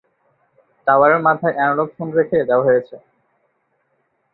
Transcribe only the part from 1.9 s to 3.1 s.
Phone রেখে দেওয়া হয়েছে।